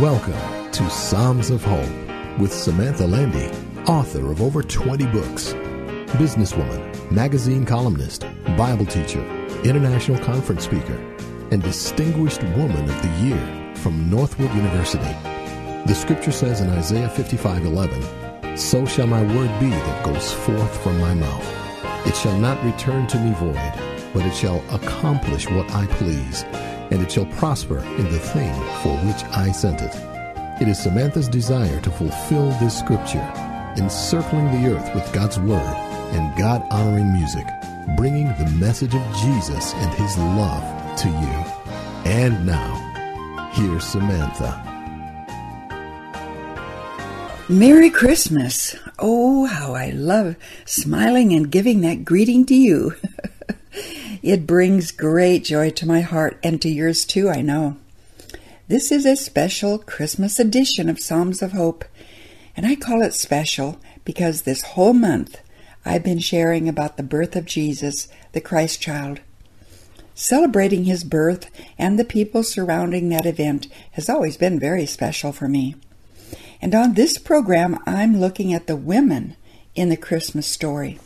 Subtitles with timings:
[0.00, 3.50] Welcome to Psalms of Hope with Samantha Landy,
[3.86, 5.52] author of over 20 books,
[6.16, 8.24] businesswoman, magazine columnist,
[8.56, 9.22] Bible teacher,
[9.64, 10.96] international conference speaker,
[11.50, 15.14] and Distinguished Woman of the Year from Northwood University.
[15.86, 20.98] The scripture says in Isaiah 55:11, "So shall my word be that goes forth from
[21.00, 21.46] my mouth.
[22.06, 23.72] It shall not return to me void,
[24.14, 26.44] but it shall accomplish what I please,
[26.92, 29.94] and it shall prosper in the thing for which I sent it."
[30.60, 33.26] It is Samantha's desire to fulfill this scripture,
[33.76, 35.76] encircling the earth with God's word
[36.12, 37.46] and God honoring music,
[37.96, 40.62] bringing the message of Jesus and his love
[40.98, 41.62] to you.
[42.04, 44.52] And now, here's Samantha.
[47.48, 48.76] Merry Christmas.
[48.98, 52.94] Oh, how I love smiling and giving that greeting to you.
[54.22, 57.76] it brings great joy to my heart and to yours too, I know.
[58.68, 61.84] This is a special Christmas edition of Psalms of Hope,
[62.56, 65.40] and I call it special because this whole month
[65.84, 69.20] I've been sharing about the birth of Jesus, the Christ child.
[70.14, 75.48] Celebrating his birth and the people surrounding that event has always been very special for
[75.48, 75.74] me.
[76.60, 79.36] And on this program, I'm looking at the women
[79.74, 81.00] in the Christmas story.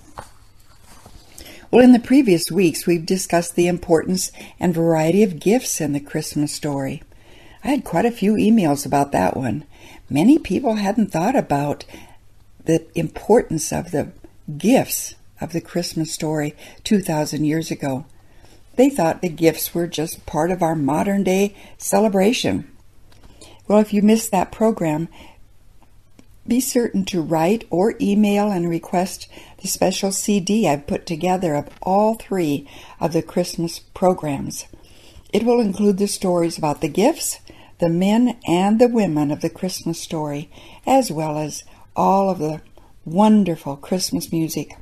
[1.70, 6.00] Well, in the previous weeks, we've discussed the importance and variety of gifts in the
[6.00, 7.02] Christmas story.
[7.64, 9.64] I had quite a few emails about that one.
[10.08, 11.84] Many people hadn't thought about
[12.64, 14.12] the importance of the
[14.56, 16.54] gifts of the Christmas story
[16.84, 18.06] 2,000 years ago.
[18.76, 22.70] They thought the gifts were just part of our modern day celebration.
[23.66, 25.08] Well, if you missed that program,
[26.48, 29.28] be certain to write or email and request
[29.60, 32.68] the special CD I've put together of all three
[33.00, 34.66] of the Christmas programs.
[35.32, 37.40] It will include the stories about the gifts,
[37.78, 40.50] the men and the women of the Christmas story,
[40.86, 41.64] as well as
[41.94, 42.60] all of the
[43.04, 44.76] wonderful Christmas music.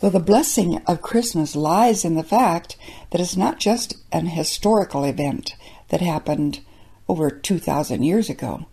[0.00, 2.76] Well, the blessing of Christmas lies in the fact
[3.10, 5.54] that it's not just an historical event
[5.88, 6.60] that happened
[7.08, 8.66] over 2,000 years ago,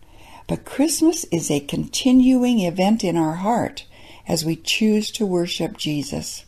[0.48, 3.86] but Christmas is a continuing event in our heart
[4.28, 6.46] as we choose to worship Jesus.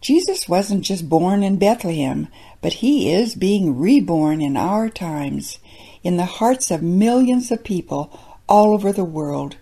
[0.00, 2.28] Jesus wasn't just born in Bethlehem,
[2.60, 5.58] but he is being reborn in our times,
[6.02, 9.56] in the hearts of millions of people all over the world,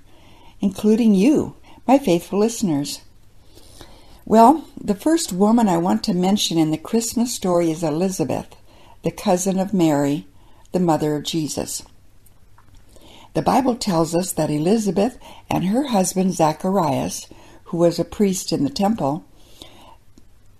[0.60, 1.54] including you,
[1.86, 3.00] my faithful listeners.
[4.24, 8.54] Well, the first woman I want to mention in the Christmas story is Elizabeth,
[9.02, 10.26] the cousin of Mary,
[10.72, 11.82] the mother of Jesus.
[13.34, 17.28] The Bible tells us that Elizabeth and her husband Zacharias,
[17.64, 19.24] who was a priest in the temple,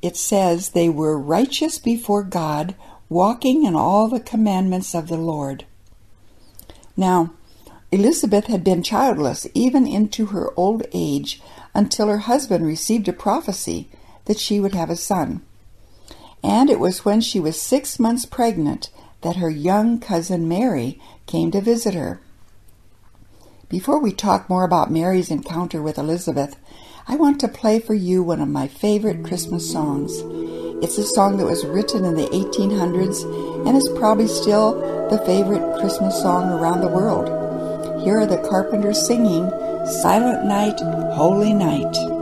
[0.00, 2.74] it says they were righteous before God,
[3.08, 5.66] walking in all the commandments of the Lord.
[6.96, 7.32] Now,
[7.90, 11.42] Elizabeth had been childless even into her old age
[11.74, 13.90] until her husband received a prophecy
[14.24, 15.42] that she would have a son.
[16.42, 18.90] And it was when she was six months pregnant
[19.20, 22.20] that her young cousin Mary came to visit her.
[23.72, 26.56] Before we talk more about Mary's encounter with Elizabeth,
[27.08, 30.12] I want to play for you one of my favorite Christmas songs.
[30.84, 34.74] It's a song that was written in the 1800s and is probably still
[35.08, 37.28] the favorite Christmas song around the world.
[38.02, 39.48] Here are the Carpenters singing
[40.02, 40.78] Silent Night,
[41.14, 42.21] Holy Night.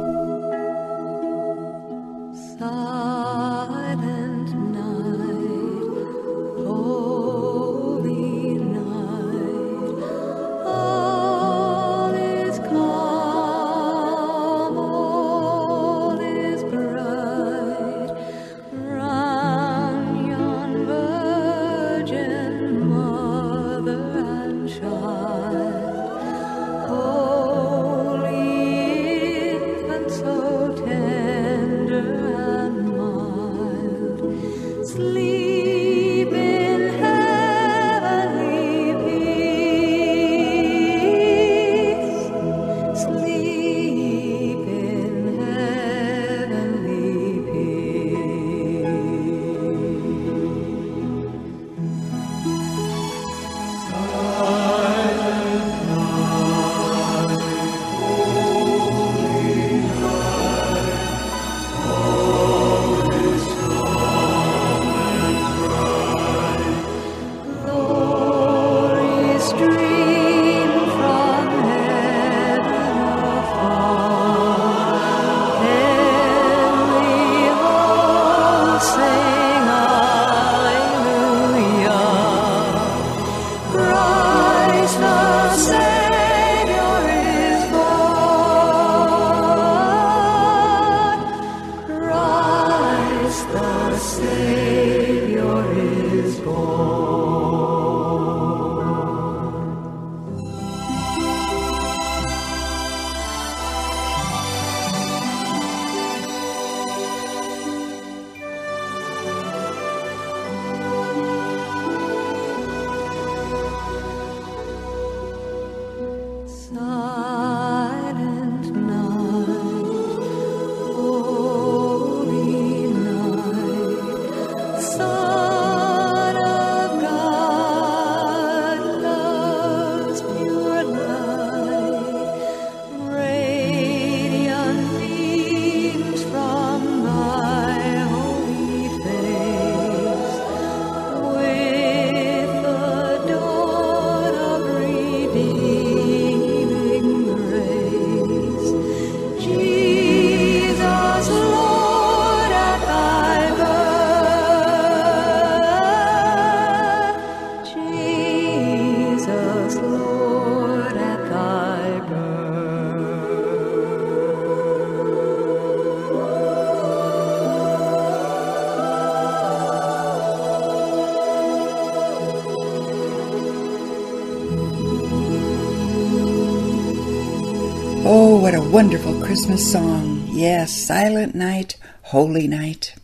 [178.82, 180.27] Wonderful Christmas song.
[180.31, 182.94] Yes, Silent Night, Holy Night.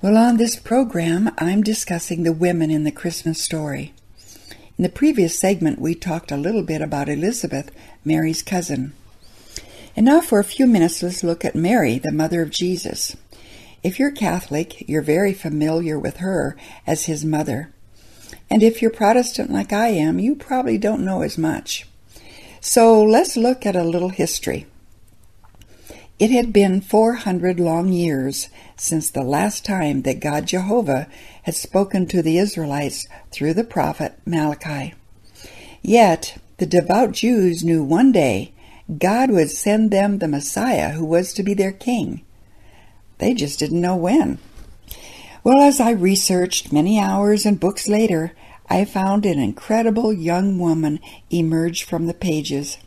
[0.00, 3.92] Well, on this program, I'm discussing the women in the Christmas story.
[4.78, 7.72] In the previous segment, we talked a little bit about Elizabeth,
[8.04, 8.92] Mary's cousin.
[9.96, 13.16] And now, for a few minutes, let's look at Mary, the mother of Jesus.
[13.82, 16.56] If you're Catholic, you're very familiar with her
[16.86, 17.72] as his mother.
[18.48, 21.84] And if you're Protestant like I am, you probably don't know as much.
[22.60, 24.66] So let's look at a little history.
[26.18, 31.08] It had been 400 long years since the last time that God Jehovah
[31.42, 34.94] had spoken to the Israelites through the prophet Malachi.
[35.82, 38.52] Yet, the devout Jews knew one day
[38.98, 42.24] God would send them the Messiah who was to be their king.
[43.18, 44.38] They just didn't know when.
[45.42, 48.32] Well, as I researched many hours and books later,
[48.68, 51.00] I found an incredible young woman
[51.30, 52.78] emerge from the pages.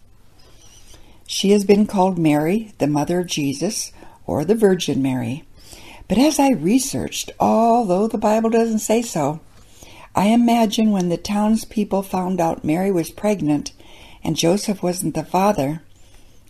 [1.27, 3.91] She has been called Mary, the mother of Jesus,
[4.25, 5.43] or the Virgin Mary.
[6.07, 9.41] But as I researched, although the Bible doesn't say so,
[10.15, 13.73] I imagine when the townspeople found out Mary was pregnant
[14.23, 15.83] and Joseph wasn't the father,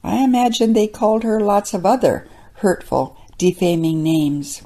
[0.03, 4.61] I imagine they called her lots of other hurtful, defaming names.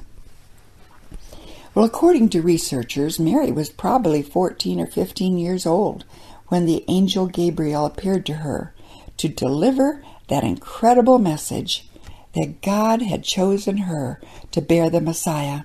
[1.74, 6.04] Well, according to researchers, Mary was probably 14 or 15 years old
[6.48, 8.74] when the angel Gabriel appeared to her
[9.16, 11.86] to deliver that incredible message
[12.32, 14.18] that God had chosen her
[14.50, 15.64] to bear the Messiah.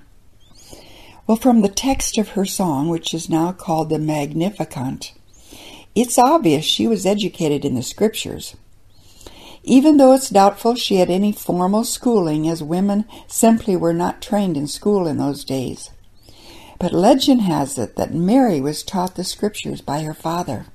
[1.26, 5.14] Well, from the text of her song, which is now called the Magnificat,
[5.94, 8.58] it's obvious she was educated in the scriptures.
[9.62, 14.58] Even though it's doubtful she had any formal schooling, as women simply were not trained
[14.58, 15.88] in school in those days.
[16.78, 20.66] But legend has it that Mary was taught the scriptures by her father.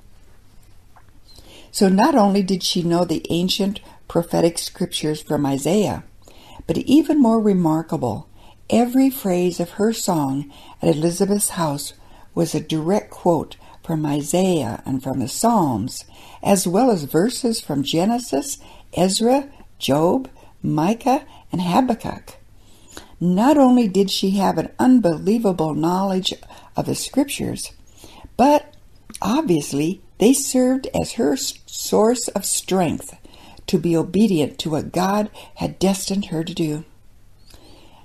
[1.74, 6.04] So not only did she know the ancient prophetic scriptures from Isaiah,
[6.68, 8.30] but even more remarkable,
[8.70, 10.54] every phrase of her song
[10.84, 11.94] at Elizabeth's house
[12.36, 16.06] was a direct quote from Isaiah and from the Psalms,
[16.44, 18.60] as well as verses from Genesis,
[18.94, 19.50] Ezra,
[19.80, 20.30] Job,
[20.62, 22.36] Micah, and Habakkuk.
[23.20, 26.36] Not only did she have an unbelievable knowledge
[26.78, 27.74] of the scriptures,
[28.38, 28.76] but
[29.24, 33.16] obviously they served as her source of strength
[33.68, 36.86] to be obedient to what God had destined her to do.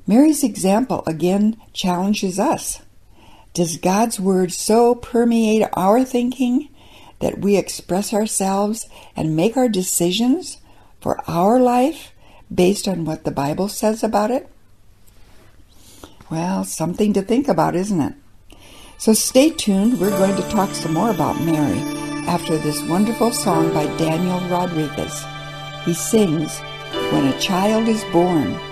[0.07, 2.81] Mary's example again challenges us.
[3.53, 6.69] Does God's Word so permeate our thinking
[7.21, 10.59] that we express ourselves and make our decisions
[11.01, 12.13] for our life
[12.53, 14.49] based on what the Bible says about it?
[16.31, 18.15] Well, something to think about, isn't it?
[18.97, 20.01] So stay tuned.
[20.01, 21.98] We're going to talk some more about Mary
[22.29, 25.25] after this wonderful song by Daniel Rodriguez.
[25.87, 26.59] He sings,
[27.11, 28.68] When a Child is Born.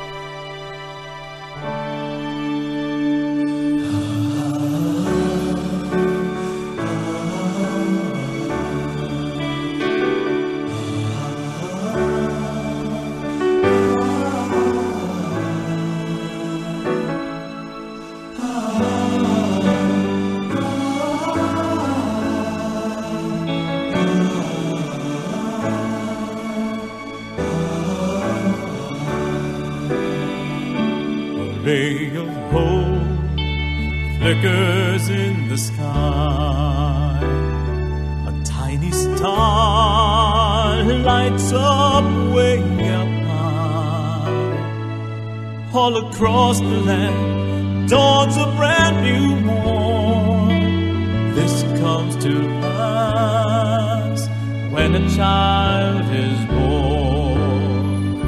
[47.88, 51.34] Dawns a brand new morn.
[51.34, 54.28] This comes to pass
[54.72, 58.20] when a child is born.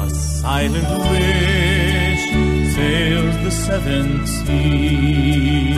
[0.00, 2.24] A silent wish
[2.74, 5.76] sails the seven seas.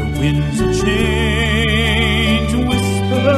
[0.00, 3.36] The winds of change whisper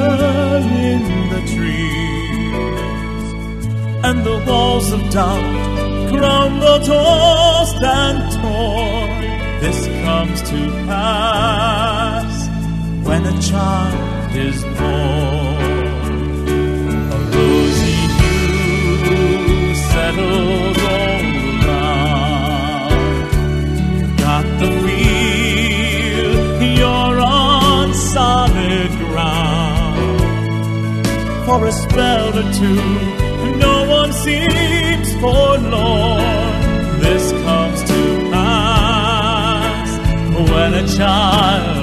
[0.87, 3.27] in the trees,
[4.05, 5.71] and the walls of doubt
[6.11, 8.30] crumble, tossed and
[10.11, 12.35] comes to pass
[13.07, 15.87] when a child is born.
[17.17, 21.25] A rosy hue settles all
[21.65, 22.93] around.
[24.25, 26.33] Got the feel
[26.81, 30.21] you're on solid ground.
[31.47, 32.85] For a spell or two,
[33.67, 36.20] no one seems forlorn.
[40.61, 41.80] When a child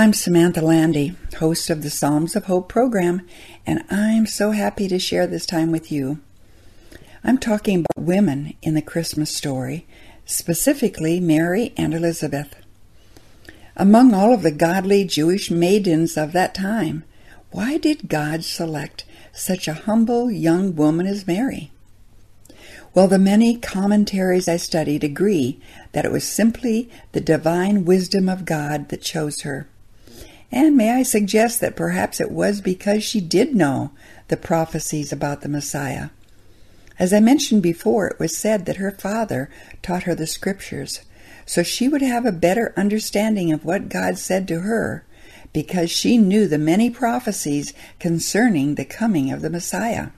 [0.00, 3.28] I'm Samantha Landy, host of the Psalms of Hope program,
[3.66, 6.20] and I'm so happy to share this time with you.
[7.22, 9.86] I'm talking about women in the Christmas story,
[10.24, 12.56] specifically Mary and Elizabeth.
[13.76, 17.04] Among all of the godly Jewish maidens of that time,
[17.50, 19.04] why did God select
[19.34, 21.72] such a humble young woman as Mary?
[22.94, 25.60] Well, the many commentaries I studied agree
[25.92, 29.68] that it was simply the divine wisdom of God that chose her.
[30.52, 33.92] And may I suggest that perhaps it was because she did know
[34.28, 36.10] the prophecies about the Messiah.
[36.98, 39.48] As I mentioned before, it was said that her father
[39.80, 41.00] taught her the scriptures,
[41.46, 45.04] so she would have a better understanding of what God said to her,
[45.52, 50.08] because she knew the many prophecies concerning the coming of the Messiah.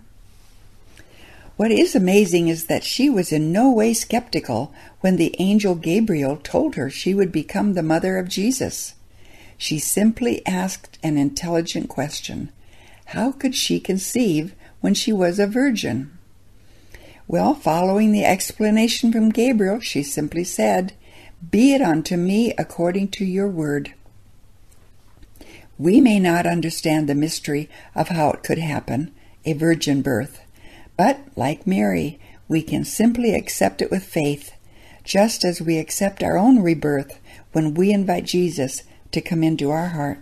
[1.57, 6.37] What is amazing is that she was in no way skeptical when the angel Gabriel
[6.37, 8.95] told her she would become the mother of Jesus.
[9.63, 12.51] She simply asked an intelligent question
[13.05, 16.19] How could she conceive when she was a virgin?
[17.29, 20.95] Well, following the explanation from Gabriel, she simply said,
[21.49, 23.95] Be it unto me according to your word.
[25.79, 29.15] We may not understand the mystery of how it could happen,
[29.45, 30.41] a virgin birth,
[30.97, 34.55] but, like Mary, we can simply accept it with faith,
[35.05, 37.21] just as we accept our own rebirth
[37.53, 40.19] when we invite Jesus to come into our heart.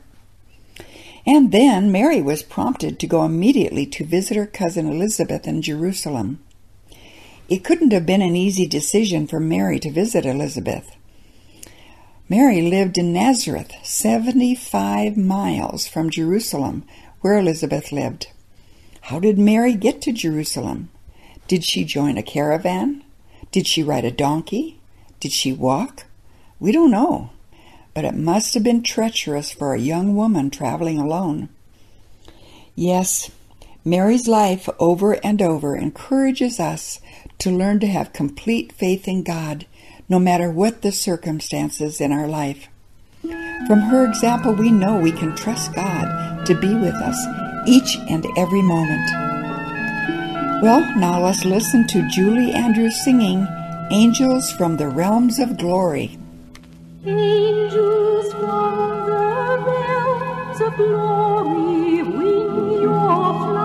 [1.27, 6.41] And then Mary was prompted to go immediately to visit her cousin Elizabeth in Jerusalem.
[7.49, 10.97] It couldn't have been an easy decision for Mary to visit Elizabeth.
[12.29, 16.85] Mary lived in Nazareth, 75 miles from Jerusalem,
[17.21, 18.29] where Elizabeth lived.
[19.03, 20.91] How did Mary get to Jerusalem?
[21.49, 23.03] Did she join a caravan?
[23.51, 24.79] Did she ride a donkey?
[25.19, 26.05] Did she walk?
[26.61, 27.31] We don't know,
[28.01, 31.51] but it must have been treacherous for a young woman traveling alone.
[32.75, 33.31] Yes,
[33.85, 36.99] Mary's life over and over encourages us
[37.41, 39.67] to learn to have complete faith in God,
[40.09, 42.69] no matter what the circumstances in our life.
[43.67, 47.19] From her example, we know we can trust God to be with us
[47.69, 49.11] each and every moment.
[50.63, 53.47] Well, now let's listen to Julie Andrews singing
[53.91, 56.19] Angels from the Realms of Glory.
[57.07, 63.60] Angels from the realms of glory, wing your flight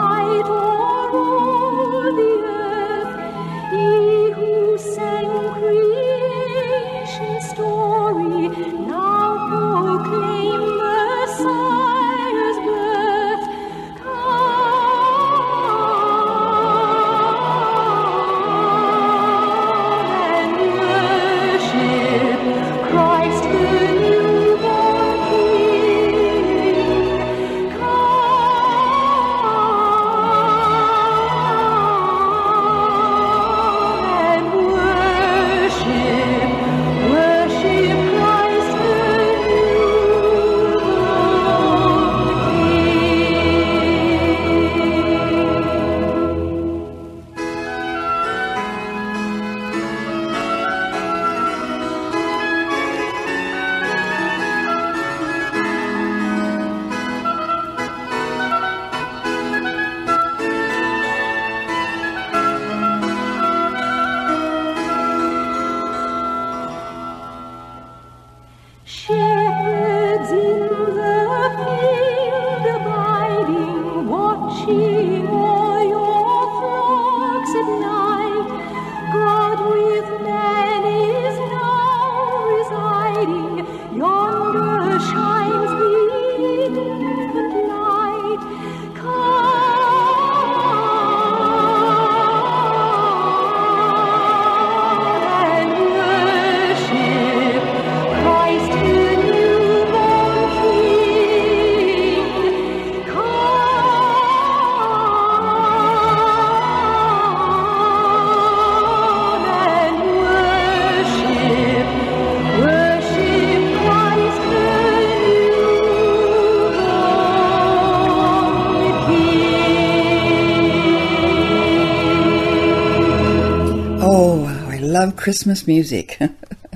[125.26, 126.20] Christmas music.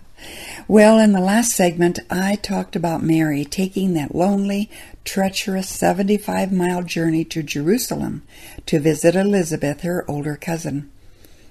[0.67, 4.71] well, in the last segment, I talked about Mary taking that lonely,
[5.05, 8.23] treacherous 75 mile journey to Jerusalem
[8.65, 10.89] to visit Elizabeth, her older cousin.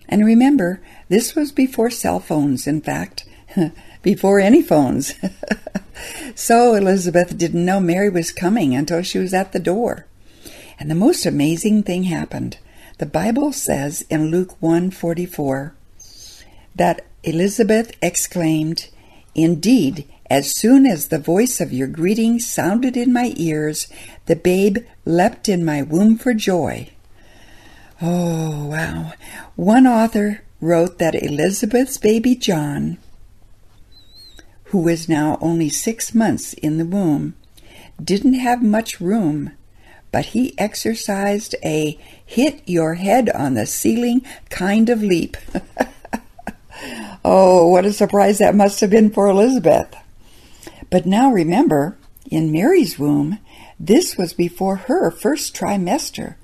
[0.08, 3.24] And remember, this was before cell phones, in fact,
[4.02, 5.14] before any phones.
[6.34, 10.06] so Elizabeth didn't know Mary was coming until she was at the door.
[10.80, 12.58] And the most amazing thing happened.
[12.98, 15.74] The Bible says in Luke 1:44
[16.78, 18.88] that Elizabeth exclaimed,
[19.34, 23.88] "Indeed, as soon as the voice of your greeting sounded in my ears,
[24.26, 26.88] the babe leapt in my womb for joy."
[28.00, 29.12] Oh, wow.
[29.56, 32.98] One author wrote that Elizabeth's baby John,
[34.64, 37.34] who was now only six months in the womb,
[38.02, 39.50] didn't have much room,
[40.12, 45.36] but he exercised a hit your head on the ceiling kind of leap.
[47.24, 49.94] oh, what a surprise that must have been for Elizabeth.
[50.90, 51.96] But now remember,
[52.30, 53.38] in Mary's womb,
[53.78, 56.34] this was before her first trimester,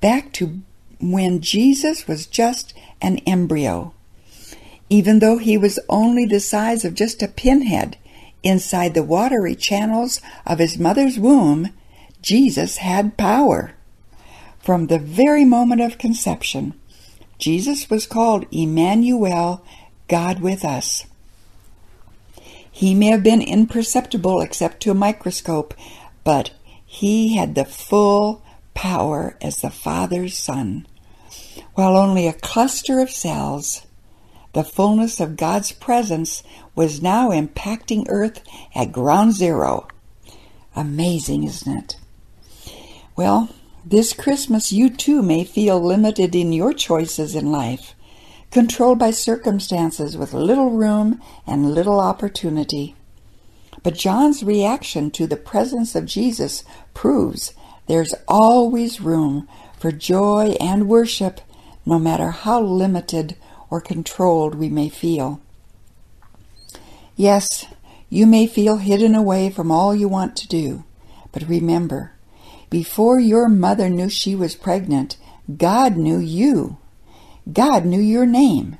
[0.00, 0.60] back to
[1.00, 3.92] when Jesus was just an embryo.
[4.88, 7.96] Even though he was only the size of just a pinhead
[8.42, 11.70] inside the watery channels of his mother's womb,
[12.20, 13.72] Jesus had power.
[14.60, 16.74] From the very moment of conception,
[17.38, 19.64] Jesus was called Emmanuel,
[20.08, 21.06] God with us.
[22.70, 25.74] He may have been imperceptible except to a microscope,
[26.24, 26.52] but
[26.84, 28.42] he had the full
[28.74, 30.86] power as the Father's Son.
[31.74, 33.86] While only a cluster of cells,
[34.52, 36.42] the fullness of God's presence
[36.74, 38.40] was now impacting Earth
[38.74, 39.88] at ground zero.
[40.76, 41.96] Amazing, isn't it?
[43.16, 43.48] Well,
[43.86, 47.94] this Christmas you too may feel limited in your choices in life,
[48.50, 52.94] controlled by circumstances with little room and little opportunity.
[53.82, 57.52] But John's reaction to the presence of Jesus proves
[57.86, 59.46] there's always room
[59.78, 61.42] for joy and worship,
[61.84, 63.36] no matter how limited
[63.68, 65.42] or controlled we may feel.
[67.16, 67.66] Yes,
[68.08, 70.84] you may feel hidden away from all you want to do,
[71.32, 72.13] but remember,
[72.74, 75.16] before your mother knew she was pregnant,
[75.56, 76.76] God knew you.
[77.52, 78.78] God knew your name.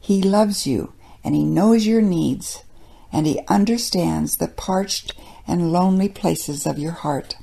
[0.00, 2.64] He loves you and He knows your needs
[3.12, 5.14] and He understands the parched
[5.46, 7.36] and lonely places of your heart.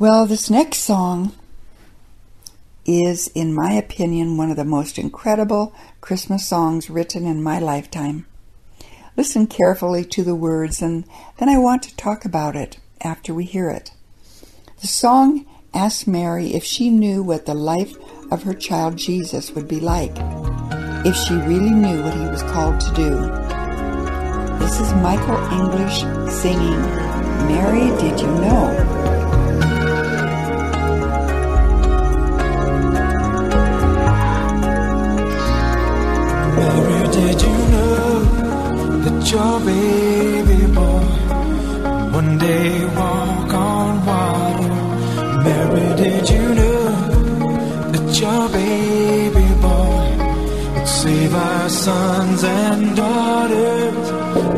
[0.00, 1.32] Well, this next song
[2.84, 8.26] is, in my opinion, one of the most incredible Christmas songs written in my lifetime.
[9.16, 11.04] Listen carefully to the words, and
[11.38, 13.92] then I want to talk about it after we hear it.
[14.84, 17.96] The song asks Mary if she knew what the life
[18.30, 20.12] of her child Jesus would be like,
[21.06, 23.08] if she really knew what he was called to do.
[24.58, 26.82] This is Michael English singing,
[27.48, 28.66] Mary, Did You Know?
[36.58, 38.24] Mary, did you know
[39.00, 41.04] that your baby boy
[42.12, 43.73] one day walk on
[46.24, 46.84] did you know
[47.92, 50.06] that your baby boy
[50.74, 54.10] would save our sons and daughters?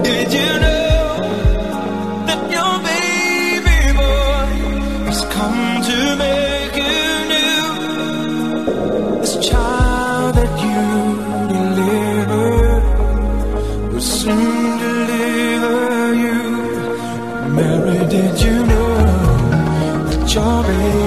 [0.05, 1.19] Did you know
[2.29, 4.49] that your baby boy
[5.09, 7.67] has come to make you new?
[9.23, 10.83] This child that you
[11.57, 12.85] delivered
[13.93, 16.39] will soon deliver you.
[17.57, 18.95] Mary, did you know
[20.09, 21.06] that your baby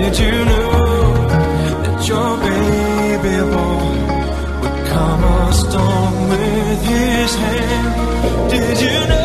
[0.00, 0.70] did you know
[1.84, 3.86] that your baby boy
[4.60, 8.50] would calm a storm with his hand?
[8.50, 9.23] Did you know?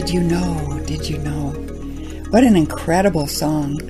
[0.00, 0.80] Did you know?
[0.86, 1.50] Did you know?
[2.30, 3.80] What an incredible song.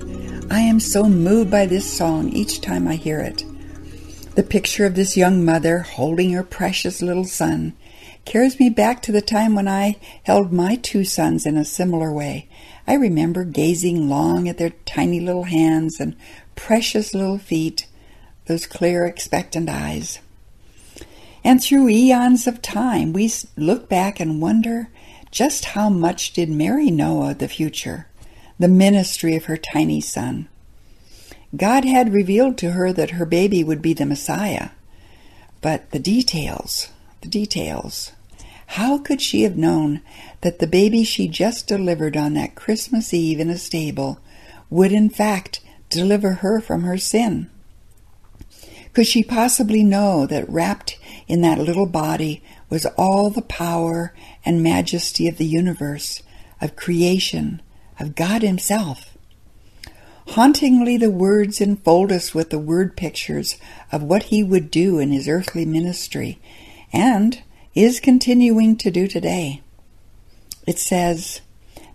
[0.50, 3.44] I am so moved by this song each time I hear it.
[4.34, 7.74] The picture of this young mother holding her precious little son
[8.24, 12.10] carries me back to the time when I held my two sons in a similar
[12.10, 12.48] way.
[12.86, 16.16] I remember gazing long at their tiny little hands and
[16.54, 17.86] precious little feet,
[18.46, 20.20] those clear, expectant eyes.
[21.44, 24.88] And through eons of time, we look back and wonder
[25.30, 28.06] just how much did Mary know of the future,
[28.58, 30.48] the ministry of her tiny son.
[31.56, 34.70] God had revealed to her that her baby would be the Messiah.
[35.60, 36.88] But the details,
[37.22, 38.12] the details.
[38.72, 40.02] How could she have known
[40.42, 44.20] that the baby she just delivered on that Christmas Eve in a stable
[44.68, 47.50] would in fact deliver her from her sin?
[48.92, 54.12] Could she possibly know that wrapped in that little body was all the power
[54.48, 56.22] and majesty of the universe,
[56.58, 57.60] of creation,
[58.00, 59.14] of God Himself?
[60.28, 63.58] Hauntingly, the words enfold us with the word pictures
[63.92, 66.38] of what He would do in His earthly ministry
[66.94, 67.42] and
[67.74, 69.60] is continuing to do today.
[70.66, 71.42] It says,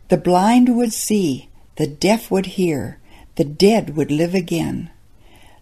[0.09, 2.99] The blind would see, the deaf would hear,
[3.35, 4.91] the dead would live again.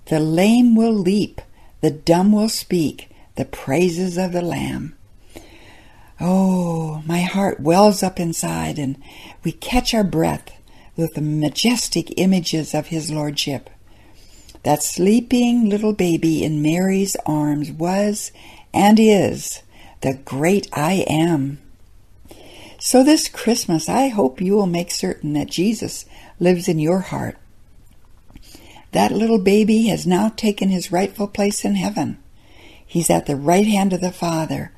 [0.08, 1.40] The lame will leap,
[1.80, 4.98] the dumb will speak, the praises of the Lamb.
[6.24, 9.02] Oh, my heart wells up inside and
[9.44, 10.52] we catch our breath
[10.96, 13.72] with the majestic images of his lordship.
[14.62, 18.32] That sleeping little baby in Mary's arms was
[18.72, 19.64] and is
[20.02, 21.60] the great I am.
[22.80, 26.06] So this Christmas, I hope you will make certain that Jesus
[26.40, 27.38] lives in your heart.
[28.92, 32.20] That little baby has now taken his rightful place in heaven.
[32.86, 34.72] He's at the right hand of the Father,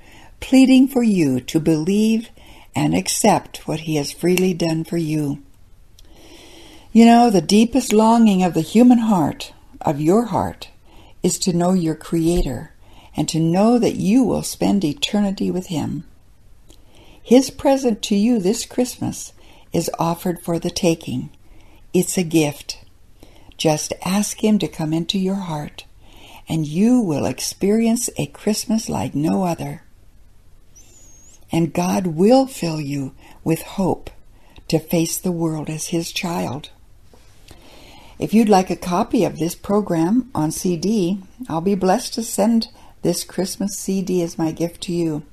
[0.43, 2.29] pleading for you to believe
[2.75, 5.41] and accept what he has freely done for you.
[6.91, 10.67] You know, the deepest longing of the human heart, of your heart,
[11.23, 12.73] is to know your Creator
[13.15, 16.03] and to know that you will spend eternity with Him.
[17.23, 19.31] His present to you this Christmas
[19.71, 21.29] is offered for the taking.
[21.93, 22.83] It's a gift.
[23.57, 25.85] Just ask Him to come into your heart,
[26.49, 29.83] and you will experience a Christmas like no other.
[31.53, 33.13] And God will fill you
[33.43, 34.09] with hope
[34.67, 36.71] to face the world as His child.
[38.19, 42.69] If you'd like a copy of this program on CD, I'll be blessed to send
[43.03, 45.23] this Christmas CD as my gift to you.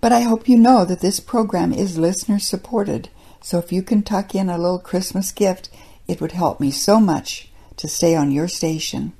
[0.00, 4.02] But I hope you know that this program is listener supported, so if you can
[4.02, 5.68] tuck in a little Christmas gift,
[6.06, 9.12] it would help me so much to stay on your station.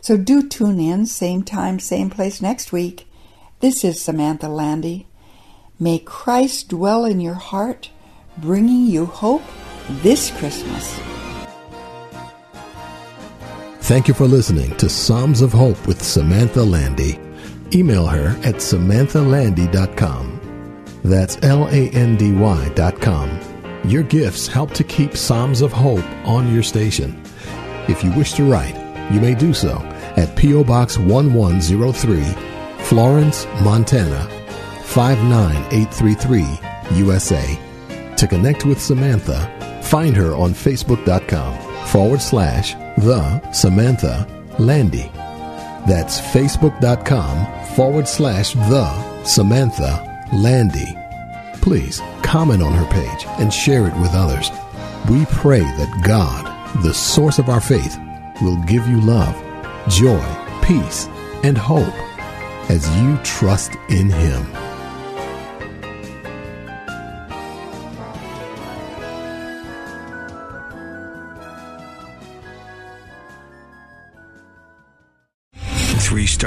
[0.00, 3.05] So do tune in, same time, same place next week.
[3.60, 5.06] This is Samantha Landy.
[5.80, 7.88] May Christ dwell in your heart,
[8.36, 9.42] bringing you hope
[10.02, 10.94] this Christmas.
[13.80, 17.18] Thank you for listening to Psalms of Hope with Samantha Landy.
[17.74, 20.40] Email her at samanthalandy.com.
[21.02, 23.40] That's L A N D Y.com.
[23.84, 27.18] Your gifts help to keep Psalms of Hope on your station.
[27.88, 28.76] If you wish to write,
[29.10, 29.78] you may do so
[30.18, 30.64] at P.O.
[30.64, 32.55] Box 1103,
[32.88, 34.28] Florence, Montana
[34.84, 37.58] 59833, USA.
[38.16, 44.24] To connect with Samantha, find her on Facebook.com forward slash the Samantha
[44.60, 45.10] Landy.
[45.88, 50.96] That's Facebook.com forward slash the Samantha Landy.
[51.54, 54.48] Please comment on her page and share it with others.
[55.10, 56.46] We pray that God,
[56.84, 57.98] the source of our faith,
[58.40, 59.34] will give you love,
[59.88, 60.24] joy,
[60.62, 61.08] peace,
[61.42, 61.92] and hope
[62.68, 64.65] as you trust in Him.